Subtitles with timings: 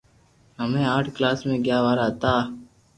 [0.59, 2.33] ھمي آٺ ڪلاس مي گيا وارا ھتا